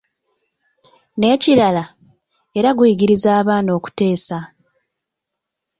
[1.17, 1.83] N’ekirala,
[2.57, 4.37] era guyigiriza abaana okuteesa.